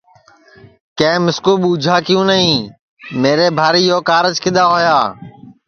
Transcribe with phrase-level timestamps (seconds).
[0.97, 2.53] کہ مِسکو ٻوچھا کیوں نائی
[3.21, 4.97] میرے بھاری یو کارج کِدؔا ہویا